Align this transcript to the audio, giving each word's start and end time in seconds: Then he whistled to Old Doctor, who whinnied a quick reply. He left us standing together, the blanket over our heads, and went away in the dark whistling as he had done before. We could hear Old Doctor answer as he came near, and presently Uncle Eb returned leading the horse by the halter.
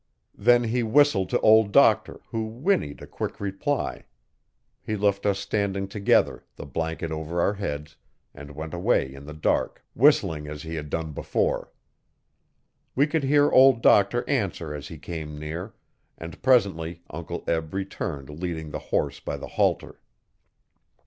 Then 0.39 0.63
he 0.63 0.81
whistled 0.81 1.29
to 1.29 1.39
Old 1.41 1.71
Doctor, 1.71 2.21
who 2.29 2.47
whinnied 2.47 3.03
a 3.03 3.05
quick 3.05 3.39
reply. 3.39 4.05
He 4.81 4.95
left 4.95 5.27
us 5.27 5.37
standing 5.37 5.87
together, 5.87 6.43
the 6.55 6.65
blanket 6.65 7.11
over 7.11 7.39
our 7.39 7.53
heads, 7.53 7.97
and 8.33 8.55
went 8.55 8.73
away 8.73 9.13
in 9.13 9.27
the 9.27 9.35
dark 9.35 9.85
whistling 9.93 10.47
as 10.47 10.63
he 10.63 10.73
had 10.73 10.89
done 10.89 11.11
before. 11.11 11.71
We 12.95 13.05
could 13.05 13.23
hear 13.25 13.51
Old 13.51 13.83
Doctor 13.83 14.27
answer 14.27 14.73
as 14.73 14.87
he 14.87 14.97
came 14.97 15.37
near, 15.37 15.75
and 16.17 16.41
presently 16.41 17.03
Uncle 17.11 17.43
Eb 17.45 17.71
returned 17.71 18.27
leading 18.31 18.71
the 18.71 18.79
horse 18.89 19.19
by 19.19 19.37
the 19.37 19.49
halter. 19.49 20.01